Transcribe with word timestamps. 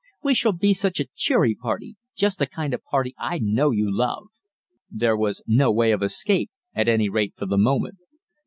"We 0.23 0.33
shall 0.33 0.53
be 0.53 0.73
such 0.73 0.99
a 0.99 1.05
cheery 1.05 1.53
party 1.53 1.95
just 2.15 2.39
the 2.39 2.47
kind 2.47 2.73
of 2.73 2.83
party 2.83 3.13
I 3.19 3.37
know 3.37 3.69
you 3.69 3.87
love." 3.95 4.29
There 4.89 5.15
was 5.15 5.43
no 5.45 5.71
way 5.71 5.91
of 5.91 6.01
escape, 6.01 6.49
at 6.73 6.87
any 6.87 7.07
rate 7.07 7.35
for 7.35 7.45
the 7.45 7.59
moment. 7.59 7.99